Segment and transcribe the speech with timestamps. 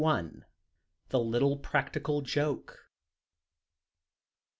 [1.09, 2.89] "THE LITTLE PRACTICAL JOKE."